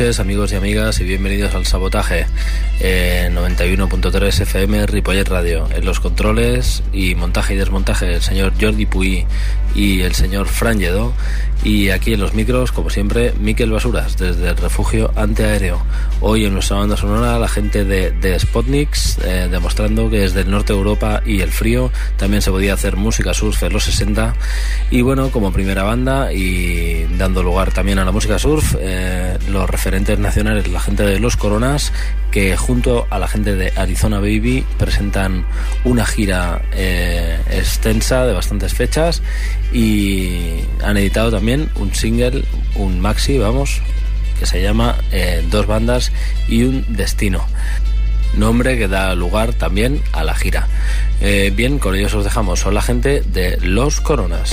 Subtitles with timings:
[0.00, 2.24] Amigos y amigas, y bienvenidos al Sabotaje
[2.80, 5.68] en 91.3 FM Ripollet Radio.
[5.74, 9.26] En los controles y montaje y desmontaje el señor Jordi Puy
[9.74, 11.12] y el señor Fran Lledó.
[11.62, 15.84] Y aquí en los micros, como siempre, Miquel Basuras, desde el refugio antiaéreo.
[16.22, 20.50] Hoy en nuestra banda sonora, la gente de, de Spotniks, eh, demostrando que desde el
[20.50, 24.34] norte de Europa y el frío también se podía hacer música surf en los 60.
[24.90, 29.68] Y bueno, como primera banda y dando lugar también a la música surf, eh, los
[29.68, 31.92] referentes nacionales, la gente de Los Coronas,
[32.30, 35.44] que junto a la gente de Arizona Baby presentan
[35.84, 39.20] una gira eh, extensa de bastantes fechas
[39.72, 42.44] y han editado también un single,
[42.76, 43.82] un maxi, vamos,
[44.38, 46.12] que se llama eh, Dos bandas
[46.48, 47.44] y un destino.
[48.36, 50.68] Nombre que da lugar también a la gira.
[51.20, 52.60] Eh, bien, con ellos os dejamos.
[52.60, 54.52] Son la gente de Los Coronas.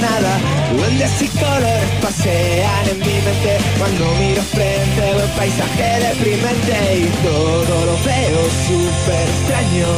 [0.00, 0.38] Nada.
[0.76, 3.58] Duendes y colores pasean en mi mente.
[3.78, 6.76] Cuando miro frente veo un paisaje deprimente.
[6.98, 9.88] Y todo lo veo súper extraño.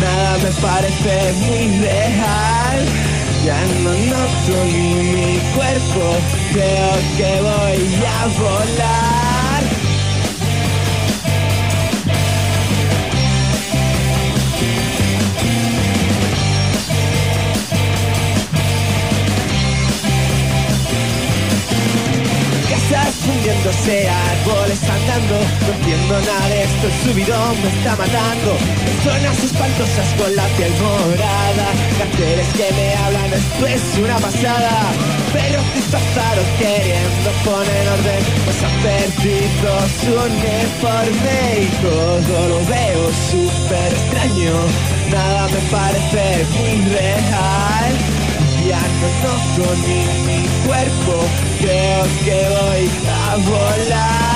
[0.00, 2.78] Nada me parece muy real.
[3.44, 6.16] Ya no noto ni mi cuerpo,
[6.52, 9.07] creo que voy a volar.
[23.88, 25.34] Fundiéndose árboles andando
[25.66, 28.56] No entiendo nada de esto, el subidón me está matando.
[29.02, 31.68] Zonas espantosas con la piel morada.
[31.98, 34.92] Carteles que me hablan, esto es una pasada.
[35.32, 38.22] Pero disfrazados queriendo poner orden.
[38.44, 44.52] Pues han perdido su uniforme Y todo lo veo súper extraño.
[45.10, 48.17] Nada me parece muy real
[48.68, 49.08] ya no
[49.86, 51.24] ni mi cuerpo,
[51.58, 54.27] creo que voy a volar.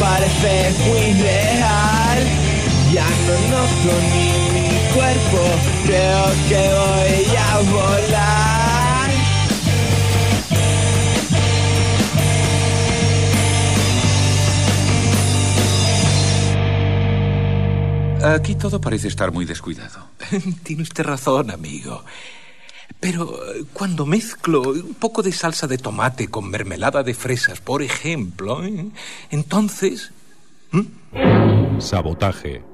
[0.00, 2.18] Parece muy real.
[2.92, 5.40] Ya no noto ni mi cuerpo,
[5.86, 8.74] creo que voy a volar.
[18.24, 20.08] Aquí todo parece estar muy descuidado.
[20.62, 22.02] Tiene usted razón, amigo.
[23.00, 27.82] Pero eh, cuando mezclo un poco de salsa de tomate con mermelada de fresas, por
[27.82, 28.86] ejemplo, ¿eh?
[29.30, 30.10] entonces...
[31.78, 32.73] Sabotaje.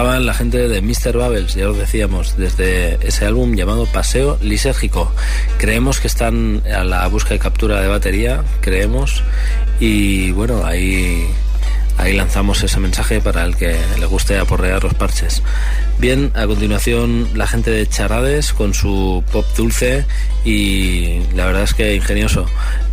[0.00, 1.12] Estaban la gente de Mr.
[1.12, 5.12] Bubbles, ya os decíamos, desde ese álbum llamado Paseo Lisérgico.
[5.58, 9.22] Creemos que están a la búsqueda y captura de batería, creemos,
[9.78, 11.26] y bueno, ahí,
[11.98, 15.42] ahí lanzamos ese mensaje para el que le guste aporrear los parches.
[15.98, 20.06] Bien, a continuación la gente de Charades con su pop dulce
[20.46, 22.46] y la verdad es que ingenioso.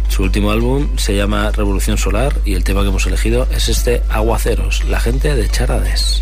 [0.10, 4.02] Su último álbum se llama Revolución Solar y el tema que hemos elegido es este
[4.10, 6.22] Aguaceros, la gente de Charades.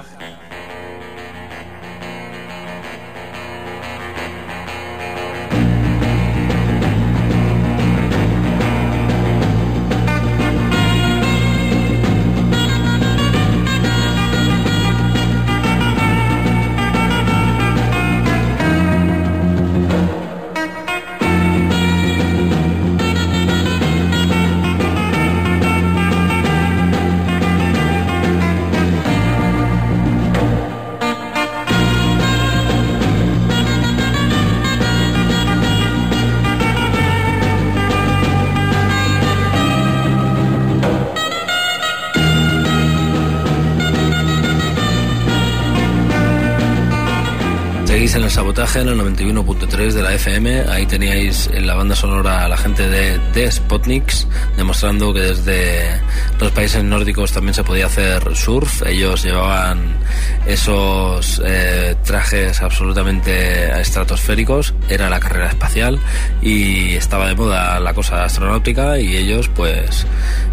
[48.71, 50.61] Sabotaje en el 91.3 de la FM.
[50.69, 55.99] Ahí teníais en la banda sonora a la gente de The Spotniks, demostrando que desde
[56.39, 58.83] los países nórdicos también se podía hacer surf.
[58.85, 59.97] Ellos llevaban
[60.45, 64.73] esos eh, trajes absolutamente estratosféricos.
[64.87, 65.99] Era la carrera espacial
[66.41, 70.05] y estaba de moda la cosa astronáutica y ellos pues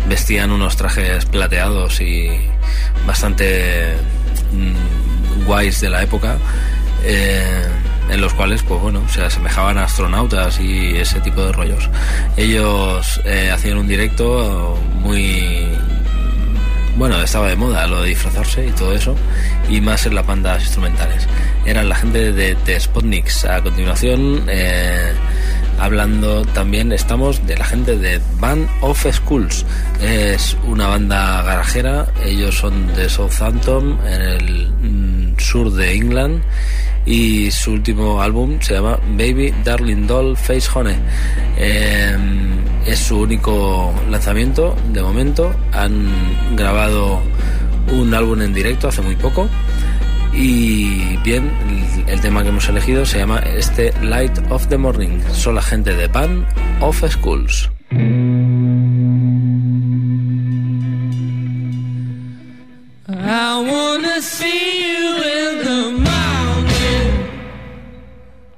[0.08, 2.28] vestían unos trajes plateados y
[3.06, 3.94] bastante
[4.52, 6.38] mm, guays de la época
[7.04, 7.67] eh,
[8.10, 11.88] en los cuales pues bueno se asemejaban a astronautas y ese tipo de rollos.
[12.36, 15.66] Ellos eh, hacían un directo muy
[16.96, 19.14] bueno estaba de moda lo de disfrazarse y todo eso
[19.68, 21.26] y más en las bandas instrumentales.
[21.64, 25.12] Eran la gente de, de Spotniks a continuación eh,
[25.78, 29.64] hablando también estamos de la gente de Band of Schools
[30.00, 32.06] es una banda garajera.
[32.24, 36.42] Ellos son de Southampton en el mm, sur de England
[37.08, 40.96] y su último álbum se llama Baby Darling Doll Face Honey
[41.56, 42.16] Eh,
[42.86, 46.06] es su único lanzamiento de momento han
[46.54, 47.20] grabado
[47.92, 49.48] un álbum en directo hace muy poco
[50.34, 51.50] y bien,
[52.06, 55.18] el, tema que hemos elegido se llama este Light of the Morning.
[55.32, 56.46] Son la gente de Band
[56.80, 57.68] of Schools.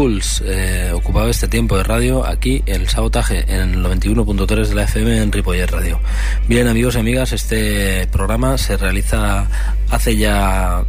[0.00, 0.94] Schools eh,
[1.28, 5.70] este tiempo de radio aquí el sabotaje en el 91.3 de la FM en Ripollet
[5.70, 6.00] Radio.
[6.48, 9.46] Bien amigos y amigas, este programa se realiza
[9.90, 10.84] hace ya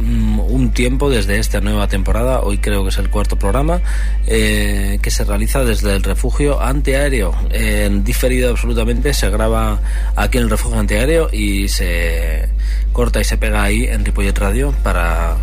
[0.00, 3.82] mm, un tiempo desde esta nueva temporada, hoy creo que es el cuarto programa,
[4.26, 7.34] eh, que se realiza desde el refugio antiaéreo.
[7.50, 9.80] En diferido absolutamente, se graba
[10.16, 12.48] aquí en el refugio antiaéreo y se
[12.94, 15.36] corta y se pega ahí en Ripollet Radio para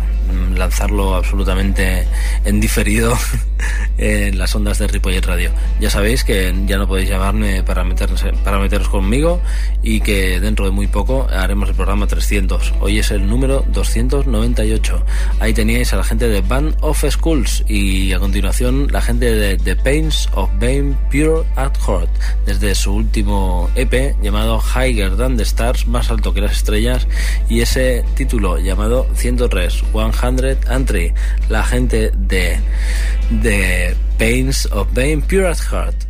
[0.56, 2.06] lanzarlo absolutamente
[2.44, 3.16] en diferido
[3.98, 5.50] en las ondas de Ripollet Radio.
[5.80, 9.40] Ya sabéis que ya no podéis llamarme para, meternos, para meteros conmigo
[9.82, 12.74] y que dentro de muy poco haremos el programa 300.
[12.80, 15.04] Hoy es el número 298.
[15.40, 19.56] Ahí teníais a la gente de Band of Schools y a continuación la gente de
[19.56, 22.10] The Pains of Bane Pure at Heart
[22.46, 27.06] desde su último EP llamado Higher Than the Stars, más alto que las estrellas
[27.48, 31.12] y ese título llamado 103, 103,
[31.48, 32.60] la gente de
[33.58, 36.06] The Pains of Bane Pure at Heart.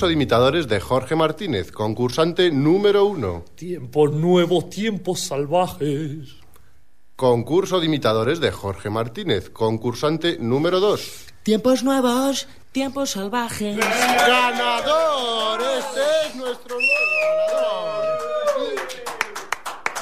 [0.00, 3.44] Concurso de imitadores de Jorge Martínez, concursante número uno.
[3.54, 6.36] Tiempos nuevos, tiempos salvajes.
[7.16, 11.26] Concurso de imitadores de Jorge Martínez, concursante número dos.
[11.42, 13.76] Tiempos nuevos, tiempos salvajes.
[13.76, 15.60] ¡Ganador!
[15.60, 18.00] Este es nuestro nuevo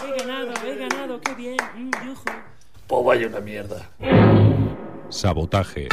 [0.06, 1.56] He ganado, he ganado, qué bien.
[1.74, 2.22] Mm, yujú.
[2.86, 3.90] Pues vaya una mierda.
[5.08, 5.88] Sabotaje.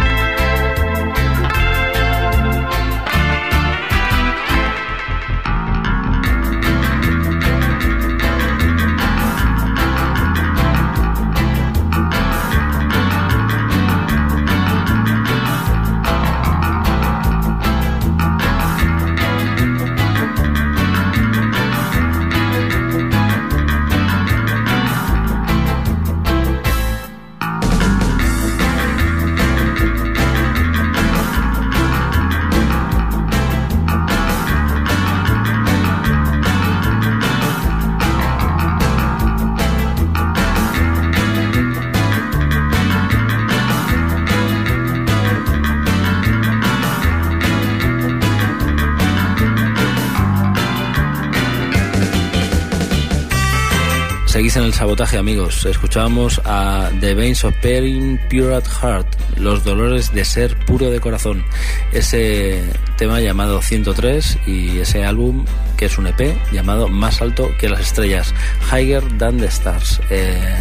[54.57, 55.65] En el sabotaje, amigos.
[55.65, 60.99] Escuchábamos a The Veins of Pain Pure at Heart, los dolores de ser puro de
[60.99, 61.43] corazón.
[61.91, 62.63] Ese
[62.97, 65.45] tema llamado 103 y ese álbum
[65.77, 68.33] que es un EP llamado Más alto que las estrellas,
[68.71, 69.99] Higher Than the Stars.
[70.09, 70.55] Eh,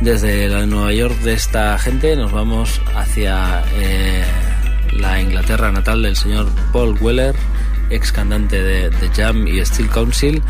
[0.00, 4.24] desde la Nueva York de esta gente nos vamos hacia eh,
[4.92, 7.34] la Inglaterra natal del señor Paul Weller
[7.94, 10.42] ex cantante de, de Jam y Steel Council.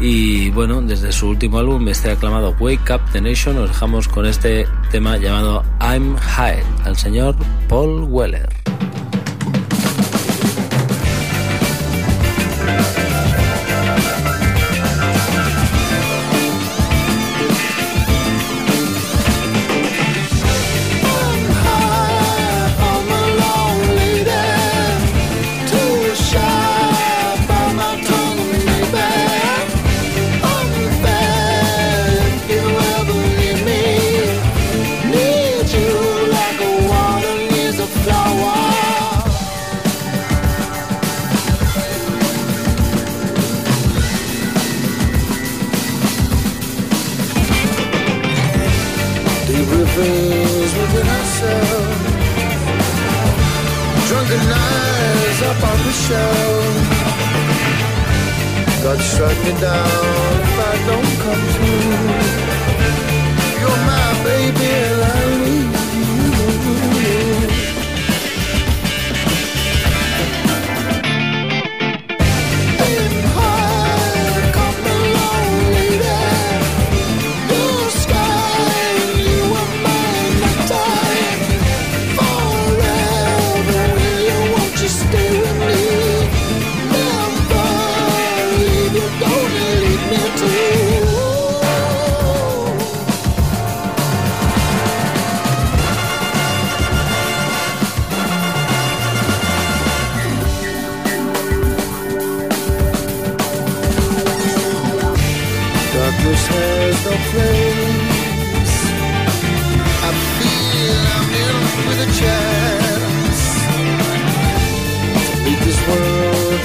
[0.00, 4.26] Y bueno, desde su último álbum, este aclamado Wake Up the Nation, nos dejamos con
[4.26, 7.36] este tema llamado I'm High, al señor
[7.68, 8.57] Paul Weller.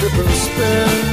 [0.03, 1.12] triple spin.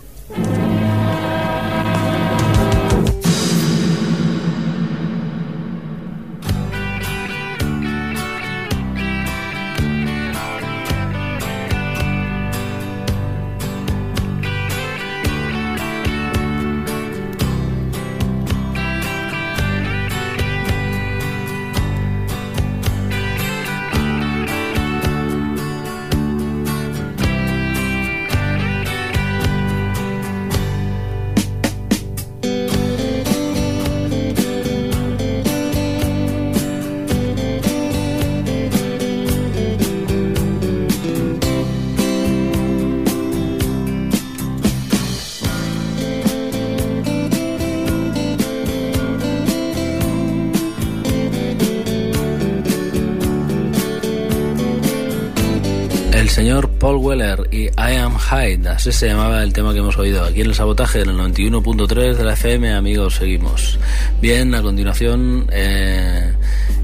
[56.81, 60.41] Paul Weller y I Am Hyde, así se llamaba el tema que hemos oído aquí
[60.41, 63.77] en el sabotaje en el 91.3 de la FM, amigos, seguimos.
[64.19, 66.33] Bien, a continuación, eh,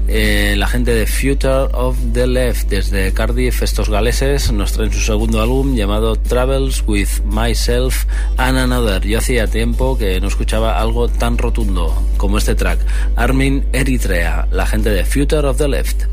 [0.06, 5.00] eh, la gente de Future of the Left desde Cardiff, estos galeses, nos traen su
[5.00, 8.04] segundo álbum llamado Travels with Myself
[8.36, 9.02] and Another.
[9.02, 12.78] Yo hacía tiempo que no escuchaba algo tan rotundo como este track.
[13.16, 16.04] Armin Eritrea, la gente de Future of the Left.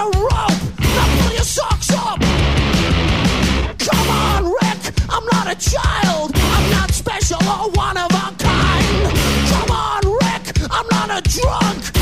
[0.00, 0.60] a rope.
[0.80, 2.20] Now pull your socks up.
[3.78, 4.82] Come on, Rick.
[5.08, 6.32] I'm not a child.
[6.34, 9.02] I'm not special or one of a kind.
[9.52, 10.44] Come on, Rick.
[10.70, 11.99] I'm not a drunk.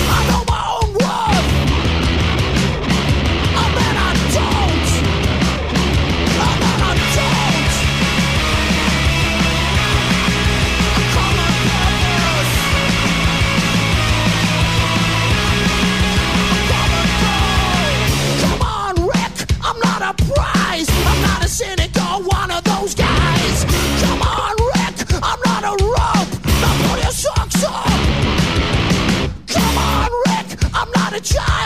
[31.18, 31.57] a child.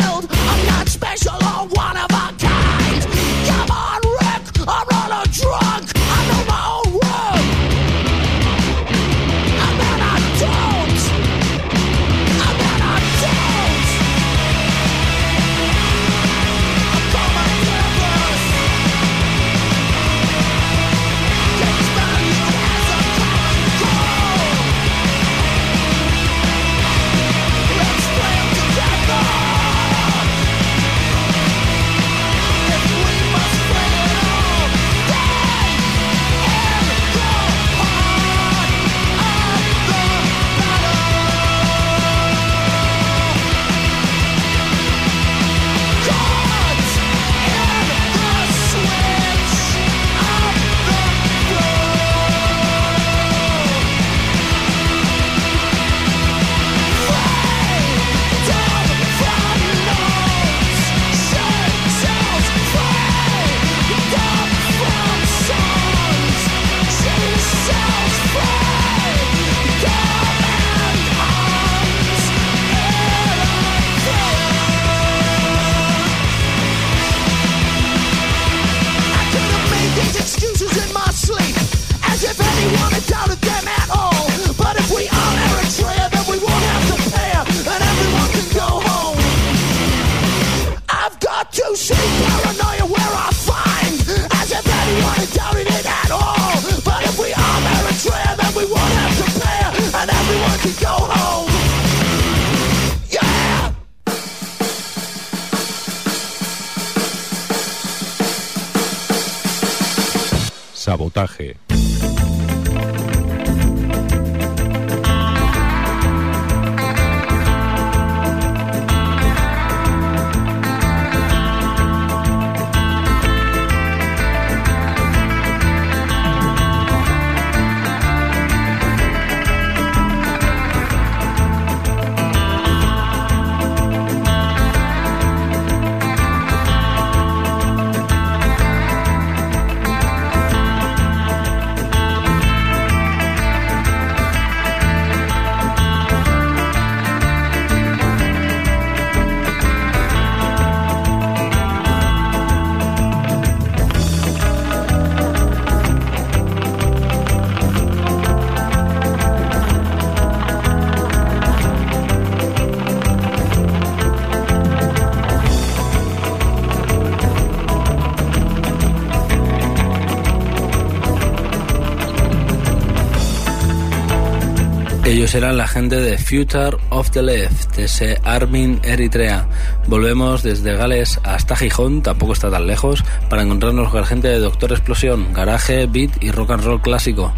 [175.32, 179.46] Ellos la gente de Future of the Left, ese Armin Eritrea.
[179.86, 184.38] Volvemos desde Gales hasta Gijón, tampoco está tan lejos, para encontrarnos con la gente de
[184.40, 187.32] Doctor Explosión, garaje, beat y rock and roll clásico.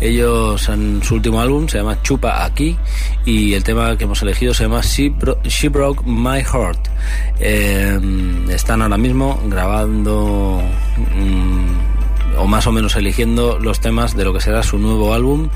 [0.00, 2.76] Ellos en su último álbum se llama Chupa Aquí
[3.24, 6.88] y el tema que hemos elegido se llama She, Bro- She Broke My Heart.
[7.40, 7.98] Eh,
[8.50, 10.60] están ahora mismo grabando...
[11.16, 11.87] mm,
[12.38, 15.48] o más o menos eligiendo los temas de lo que será su nuevo álbum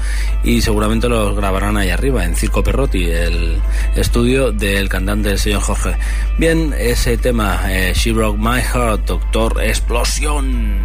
[0.45, 3.61] y seguramente los grabarán ahí arriba en Circo Perrotti, el
[3.95, 5.97] estudio del cantante el señor Jorge.
[6.39, 10.81] Bien, ese tema, eh, She Broke My Heart, Doctor Explosión.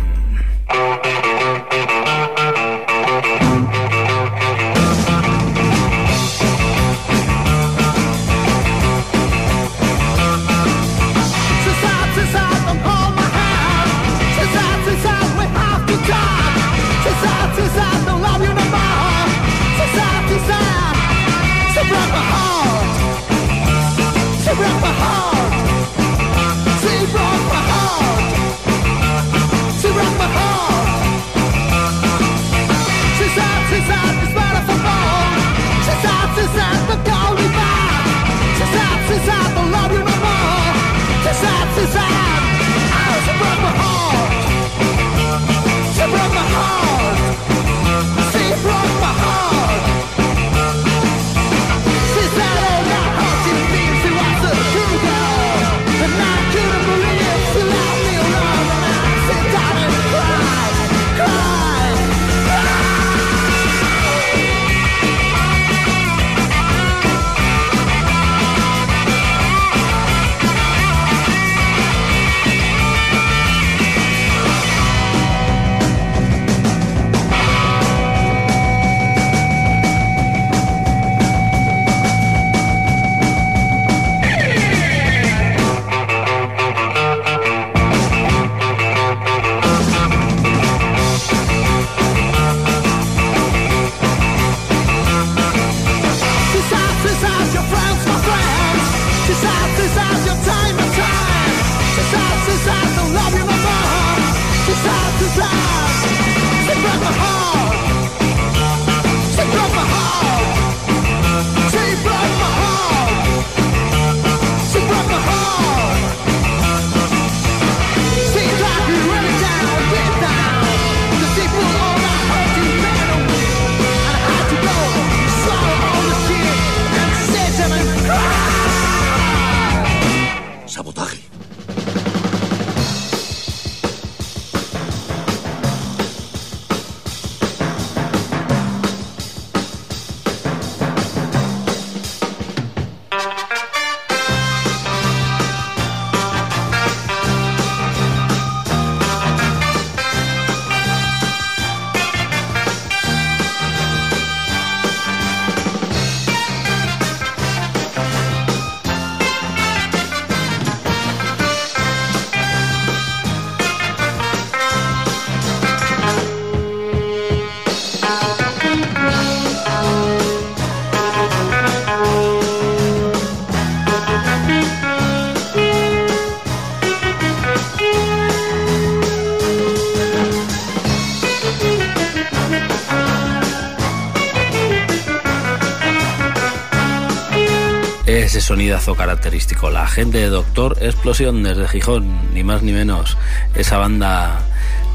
[188.67, 189.69] sonidazo característico.
[189.69, 193.17] La gente de Doctor Explosión desde Gijón, ni más ni menos.
[193.55, 194.41] Esa banda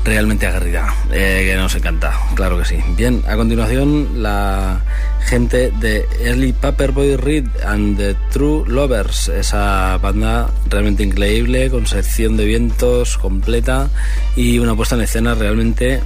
[0.05, 2.77] realmente aguerrida, eh, que nos encanta, claro que sí.
[2.99, 4.83] Bien, a continuación la
[5.25, 12.37] gente de Early Paperboy Read and the True Lovers, esa banda realmente increíble, con sección
[12.37, 13.89] de vientos completa
[14.37, 16.03] y una puesta en escena realmente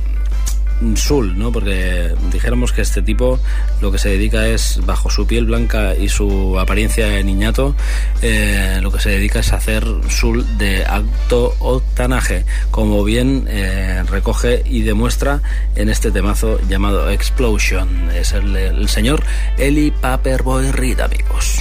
[0.97, 1.53] Sul, ¿no?
[1.53, 3.39] Porque dijéramos que este tipo
[3.81, 7.75] lo que se dedica es, bajo su piel blanca y su apariencia de niñato,
[8.23, 14.63] eh, lo que se dedica es hacer Sul de alto octanaje, como bien eh, recoge
[14.65, 15.43] y demuestra
[15.75, 18.11] en este temazo llamado Explosion.
[18.11, 19.23] Es el, señor
[19.59, 21.61] Eli Paperboy Reed, amigos.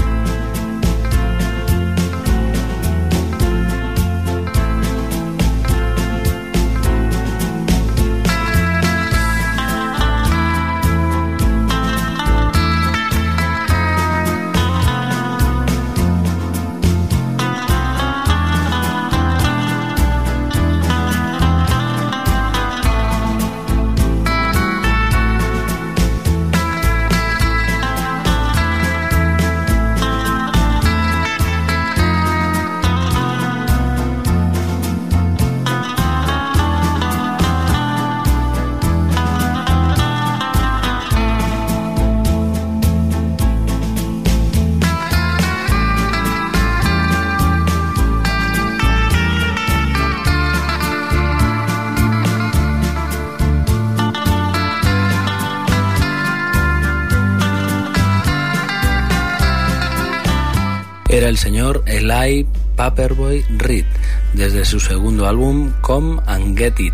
[61.41, 63.85] señor Eli Paperboy Reed
[64.33, 66.93] desde su segundo álbum Come and Get It.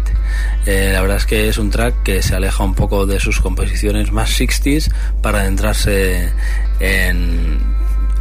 [0.66, 3.42] Eh, la verdad es que es un track que se aleja un poco de sus
[3.42, 4.90] composiciones más 60s
[5.22, 6.32] para adentrarse
[6.80, 7.60] en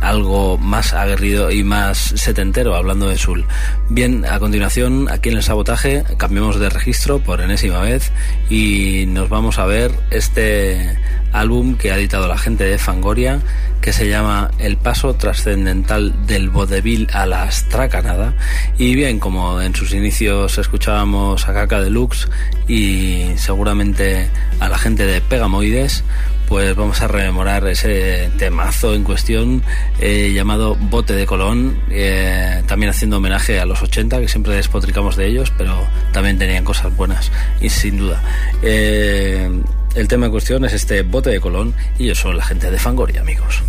[0.00, 3.46] algo más aguerrido y más setentero, hablando de Sul.
[3.88, 8.10] Bien, a continuación, aquí en el sabotaje, cambiamos de registro por enésima vez
[8.50, 10.98] y nos vamos a ver este
[11.32, 13.40] álbum que ha editado la gente de Fangoria
[13.86, 18.34] que se llama El paso trascendental del vodevil a la astracanada.
[18.78, 22.28] Y bien, como en sus inicios escuchábamos a Caca Deluxe
[22.66, 24.28] y seguramente
[24.58, 26.02] a la gente de Pegamoides,
[26.48, 29.62] pues vamos a rememorar ese temazo en cuestión
[30.00, 35.14] eh, llamado Bote de Colón, eh, también haciendo homenaje a los 80, que siempre despotricamos
[35.14, 37.30] de ellos, pero también tenían cosas buenas,
[37.60, 38.20] y sin duda.
[38.62, 39.48] Eh,
[39.96, 43.22] el tema en cuestión es este Bote de Colón, y son la gente de Fangoria,
[43.22, 43.62] amigos.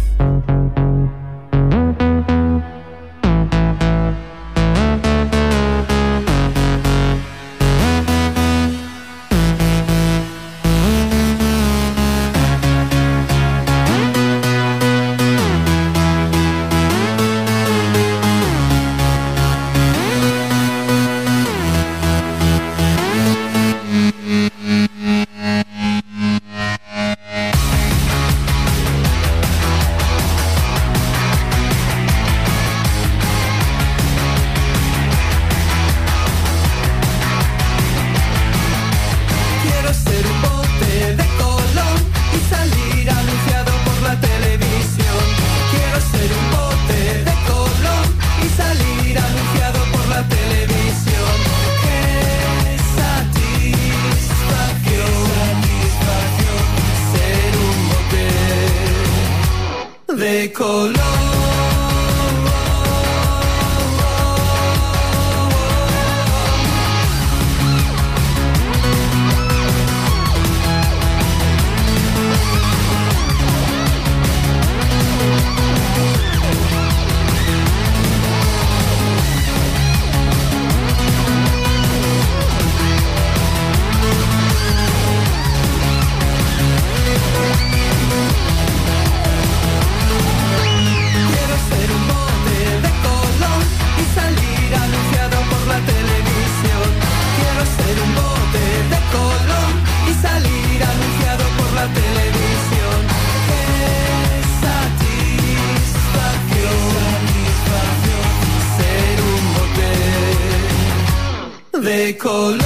[112.28, 112.57] Bote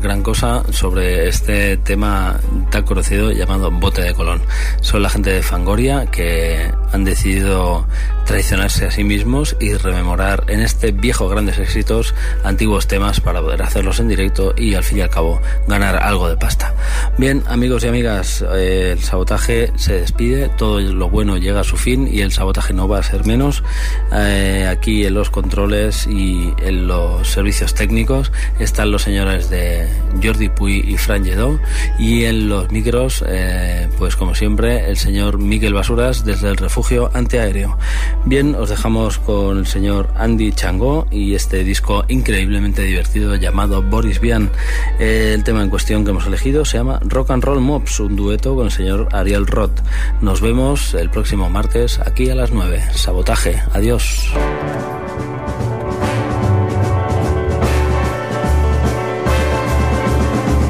[0.00, 2.40] gran cosa sobre este tema
[2.70, 4.40] tan conocido llamado Bote de Colón.
[4.80, 7.86] Son la gente de Fangoria que han decidido
[8.24, 13.62] traicionarse a sí mismos y rememorar en este viejo grandes éxitos antiguos temas para poder
[13.62, 16.74] hacerlos en directo y al fin y al cabo ganar algo de pasta.
[17.20, 21.76] Bien, amigos y amigas, eh, el sabotaje se despide, todo lo bueno llega a su
[21.76, 23.62] fin y el sabotaje no va a ser menos.
[24.10, 29.86] Eh, aquí en los controles y en los servicios técnicos están los señores de
[30.22, 31.60] Jordi Puy y Fran Lledó
[31.98, 37.10] y en los micros, eh, pues como siempre, el señor Miguel Basuras desde el refugio
[37.12, 37.76] antiaéreo.
[38.24, 44.22] Bien, os dejamos con el señor Andy Changó y este disco increíblemente divertido llamado Boris
[44.22, 44.50] Vian.
[44.98, 48.14] Eh, el tema en cuestión que hemos elegido se llama Rock and Roll Mobs, un
[48.14, 49.80] dueto con el señor Ariel Roth.
[50.20, 52.82] Nos vemos el próximo martes aquí a las 9.
[52.94, 53.60] Sabotaje.
[53.72, 54.32] Adiós.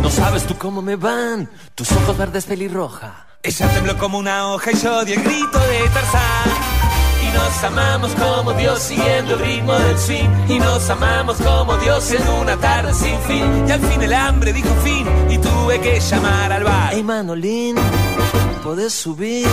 [0.02, 3.26] No sabes tú cómo me van tus ojos verdes pelirroja.
[3.42, 6.69] Ella tembló como una hoja y yo di el grito de Tarzán.
[7.30, 10.28] Y nos amamos como Dios siguiendo el ritmo del swing.
[10.48, 13.68] Y nos amamos como Dios en una tarde sin fin.
[13.68, 16.90] Y al fin el hambre dijo fin y tuve que llamar al bar.
[16.92, 17.76] Hey Manolín,
[18.64, 19.46] podés subir.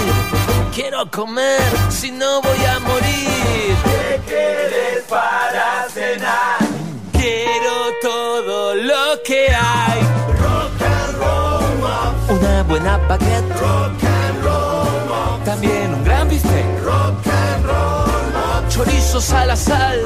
[0.74, 1.60] Quiero comer,
[1.90, 3.76] si no voy a morir.
[3.84, 6.58] ¿Qué quieres para cenar?
[7.12, 10.02] Quiero todo lo que hay.
[10.40, 13.50] Rock and roll, Una buena baguette.
[13.60, 16.07] Rock and roll, También un
[18.78, 20.00] Chorizos a la sal.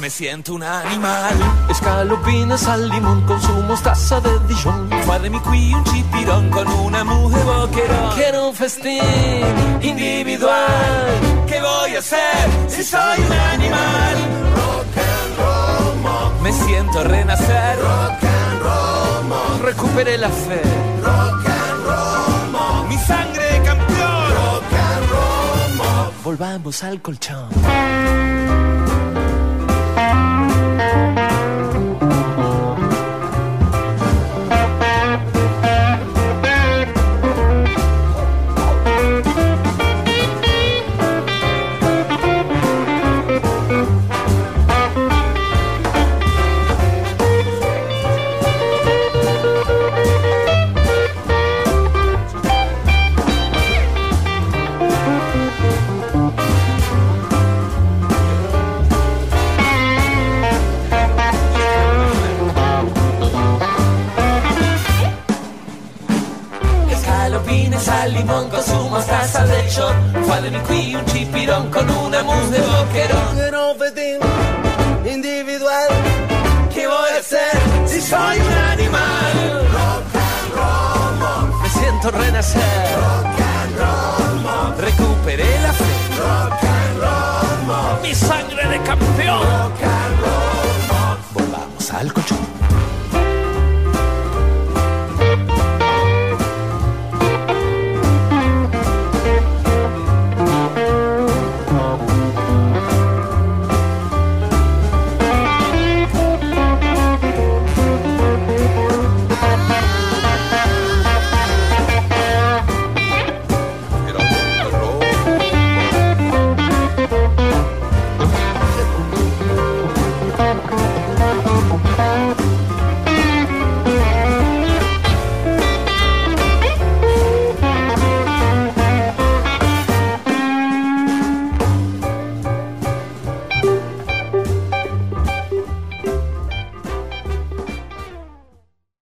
[0.00, 1.34] Me siento un animal.
[1.68, 4.88] Escalopines al limón con su mostaza de Dijon.
[5.04, 8.14] Fue de mi qui un chipirón con una mujer boquerón.
[8.14, 9.44] Quiero un festín
[9.82, 11.20] individual.
[11.46, 14.16] ¿Qué voy a hacer si soy un animal?
[16.42, 17.78] Me siento renacer.
[17.78, 20.62] Rock and roll, Recuperé la fe.
[26.30, 27.48] Volvamos al colchón.